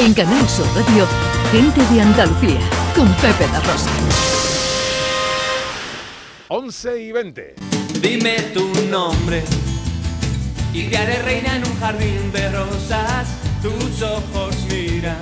[0.00, 1.06] En Canal Sur Radio,
[1.52, 2.58] Gente de Andalucía,
[2.96, 3.90] con Pepe La Rosa.
[6.48, 7.54] 11 y 20.
[8.00, 9.44] Dime tu nombre
[10.72, 13.28] y te haré reina en un jardín de rosas.
[13.60, 15.20] Tus ojos miran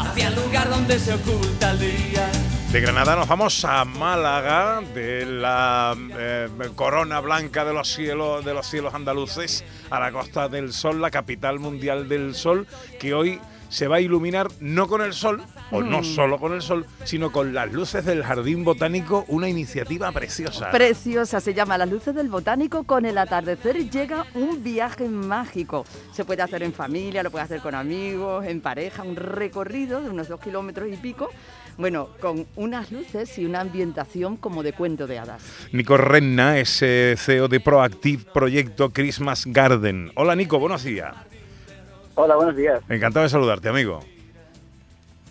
[0.00, 2.28] hacia el lugar donde se oculta el día.
[2.74, 8.52] De Granada nos vamos a Málaga, de la eh, corona blanca de los cielos de
[8.52, 12.66] los cielos andaluces a la Costa del Sol, la capital mundial del sol,
[12.98, 13.40] que hoy
[13.74, 15.42] se va a iluminar no con el sol,
[15.72, 16.04] o no Mm.
[16.04, 20.70] solo con el sol, sino con las luces del Jardín Botánico, una iniciativa preciosa.
[20.70, 22.84] Preciosa, se llama Las Luces del Botánico.
[22.84, 25.84] Con el atardecer llega un viaje mágico.
[26.12, 30.08] Se puede hacer en familia, lo puede hacer con amigos, en pareja, un recorrido de
[30.08, 31.30] unos dos kilómetros y pico.
[31.76, 35.42] Bueno, con unas luces y una ambientación como de cuento de hadas.
[35.72, 40.12] Nico Renna es CEO de Proactive Proyecto Christmas Garden.
[40.14, 41.12] Hola Nico, buenos días.
[42.16, 42.80] Hola, buenos días.
[42.88, 44.00] Encantado de saludarte, amigo.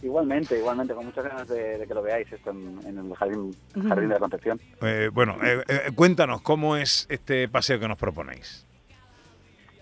[0.02, 3.55] Igualmente, igualmente, con muchas ganas de, de que lo veáis esto en, en el jardín,
[3.88, 4.59] jardín de la Concepción.
[4.81, 8.66] Eh, bueno, eh, eh, cuéntanos cómo es este paseo que nos proponéis.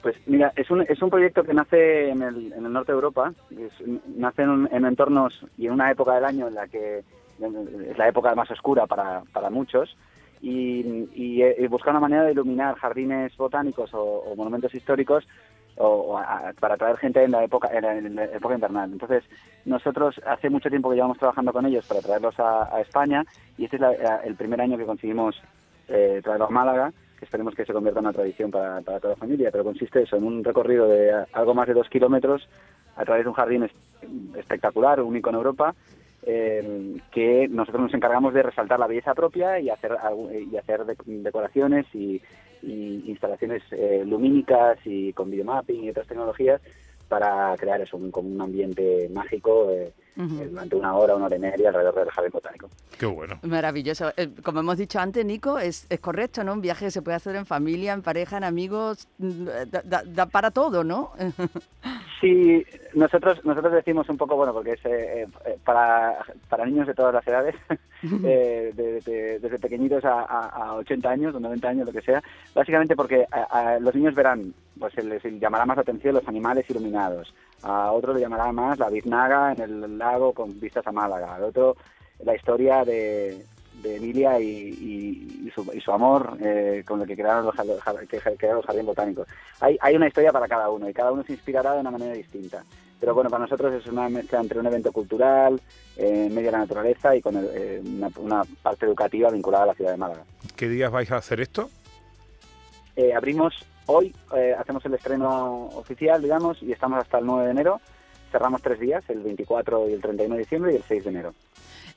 [0.03, 2.95] Pues mira, es un, es un proyecto que nace en el, en el norte de
[2.97, 6.67] Europa, es- nace en, un- en entornos y en una época del año en la
[6.67, 9.95] que es la época más oscura para, para muchos,
[10.39, 15.23] y, y, eh, busca una manera de iluminar jardines botánicos o, o monumentos históricos
[15.77, 18.91] o, a- para atraer gente en la época en la, época invernal.
[18.91, 19.23] Entonces,
[19.65, 23.23] nosotros hace mucho tiempo que llevamos trabajando con ellos para traerlos a, España
[23.57, 25.35] y este es la- el primer año que conseguimos
[25.87, 29.15] eh, traerlo a Málaga, que esperemos que se convierta en una tradición para, toda la
[29.15, 32.47] familia, pero consiste eso en un recorrido de algo más de dos kilómetros
[32.95, 35.75] a través de un jardín es- espectacular, único en Europa,
[36.23, 39.97] eh, que nosotros nos encargamos de resaltar la belleza propia y hacer
[40.51, 42.21] y hacer de- decoraciones y,
[42.61, 46.61] y instalaciones eh, lumínicas y con videomapping y otras tecnologías
[47.07, 50.41] para crear eso, un, como un ambiente mágico eh, Ujú.
[50.43, 52.69] eh, durante una hora, una hora y media alrededor del jardín botánico.
[52.97, 53.37] Qué bueno.
[53.43, 54.13] Maravilloso.
[54.15, 56.53] Eh, Como hemos dicho antes, Nico, es, es correcto, ¿no?
[56.53, 60.03] Un viaje que se puede hacer en familia, en pareja, en amigos, mm, da, da-
[60.05, 61.11] da para todo, ¿no?
[62.21, 66.93] Sí, nosotros nosotros decimos un poco, bueno, porque es eh, eh, para, para niños de
[66.93, 67.55] todas las edades,
[68.23, 72.01] eh, de- de- desde pequeñitos a, a, a 80 años o 90 años, lo que
[72.01, 72.21] sea,
[72.53, 76.69] básicamente porque a- a los niños verán, pues les llamará más la atención los animales
[76.69, 77.33] iluminados,
[77.63, 81.43] a otro le llamará más la biznaga en el lago con vistas a Málaga, al
[81.45, 81.75] otro
[82.23, 83.43] la historia de,
[83.81, 87.55] de Emilia y, y- y su, y su amor eh, con el que crearon los,
[87.55, 89.27] que crearon los jardines botánicos.
[89.59, 92.13] Hay, hay una historia para cada uno y cada uno se inspirará de una manera
[92.13, 92.63] distinta.
[92.99, 95.59] Pero bueno, para nosotros es una mezcla entre un evento cultural,
[95.97, 99.63] eh, en medio de la naturaleza y con el- eh, una, una parte educativa vinculada
[99.63, 100.23] a la ciudad de Málaga.
[100.55, 101.69] ¿Qué días vais a hacer esto?
[102.95, 103.53] Eh, abrimos
[103.87, 107.81] hoy, eh, hacemos el estreno oficial, digamos, y estamos hasta el 9 de enero.
[108.31, 111.33] Cerramos tres días, el 24 y el 31 de diciembre y el 6 de enero.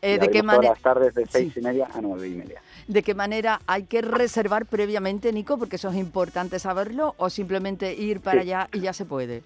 [0.04, 1.60] Eh, ¿de, qué todas manera, las tardes de seis Sí.
[1.60, 2.60] y media a nueve y media.
[2.86, 5.56] ¿De qué manera hay que reservar previamente, Nico?
[5.56, 8.48] Porque eso es importante saberlo, o simplemente ir para Sí.
[8.52, 9.42] allá y ya se puede.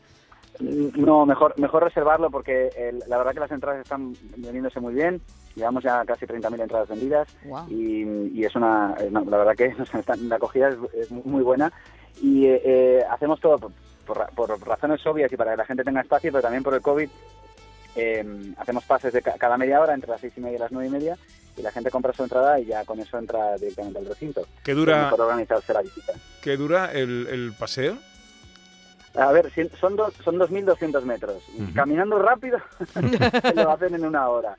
[0.60, 5.20] No, mejor mejor reservarlo porque el- la verdad que las entradas están vendiéndose muy bien.
[5.54, 7.28] Llevamos ya casi 30.000 entradas vendidas
[7.68, 8.02] y,
[8.36, 9.72] y es una, eh, no, la verdad que
[10.28, 11.72] la acogida es, es muy buena
[12.20, 13.72] y eh, eh, hacemos todo por,
[14.04, 16.74] por ra- por razones obvias y para que la gente tenga espacio, pero también por
[16.74, 17.08] el COVID.
[17.98, 18.24] Eh,
[18.56, 20.88] hacemos pases de ca- cada media hora entre las seis y media y las nueve
[20.88, 21.16] y media
[21.56, 24.46] y la gente compra su entrada y ya con eso entra directamente al recinto.
[24.62, 26.12] ¿Qué dura, mejor organizarse la visita.
[26.40, 27.98] qué dura el, el paseo?
[29.16, 29.50] A ver,
[29.80, 31.42] son, dos, son 2.200 metros.
[31.56, 31.74] Ujú.
[31.74, 32.58] Caminando rápido
[33.54, 34.56] lo hacen en una hora.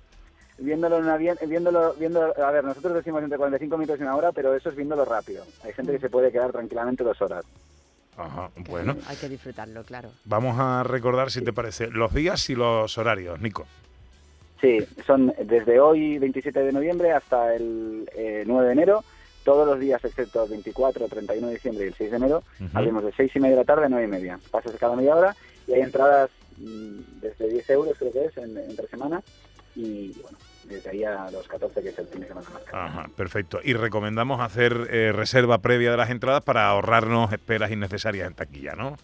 [0.57, 4.33] Viéndolo, en una, viéndolo, viendo, a ver, nosotros decimos entre 45 minutos y una hora,
[4.33, 5.45] pero eso es viéndolo rápido.
[5.63, 7.45] Hay gente que se puede quedar tranquilamente dos horas.
[8.19, 8.97] Ajá, bueno.
[9.07, 10.11] Hay que disfrutarlo, claro.
[10.25, 13.65] Vamos a recordar, si te parece, los días y los horarios, Nico.
[14.61, 19.03] Sí, son desde hoy, 27 de noviembre, hasta el eh, 9 de enero.
[19.45, 22.69] Todos los días, excepto el 24, 31 de diciembre y el 6 de enero, Ujú.
[22.77, 24.37] abrimos de 6 y media de la tarde a 9 y media.
[24.51, 25.35] Pases de cada media hora
[25.65, 29.21] y hay entradas mm, desde 10 euros, creo que es, en- entre semana.
[31.39, 32.83] Los 14, que es el fin de semana más caro.
[32.83, 33.59] Ajá, perfecto.
[33.63, 38.73] Y recomendamos hacer eh, reserva previa de las entradas para ahorrarnos esperas innecesarias en taquilla,
[38.75, 38.95] ¿no?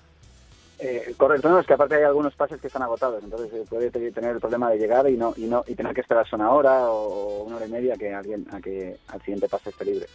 [0.78, 3.90] Eh, correcto, no, es que aparte hay algunos pases que están agotados, entonces eh, puede
[3.92, 6.52] te- tener el problema de llegar y no y no y tener que esperarse una
[6.52, 9.86] hora o, o una hora y media que alguien a que al siguiente pase esté
[9.86, 10.06] libre.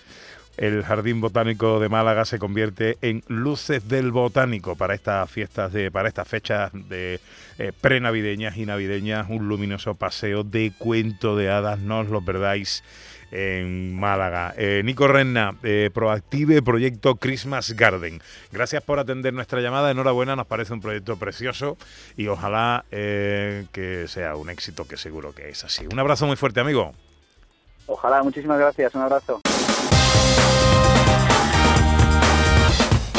[0.61, 5.91] El Jardín Botánico de Málaga se convierte en luces del botánico para estas fiestas de,
[5.91, 7.19] para estas fechas de
[7.59, 12.85] eh, prenavideñas y navideñas, un luminoso paseo de cuento de hadas, no os lo perdáis.
[13.33, 14.53] en Málaga.
[14.57, 18.21] Eh, Nico Renna, eh, Proactive Proyecto Christmas Garden.
[18.53, 19.91] Gracias por atender nuestra llamada.
[19.91, 21.79] Enhorabuena, nos parece un proyecto precioso
[22.17, 25.87] y ojalá eh, que sea un éxito, que seguro que es así.
[25.91, 26.93] Un abrazo muy fuerte, amigo.
[27.87, 28.95] Ojalá, muchísimas gracias.
[28.95, 29.41] Un abrazo.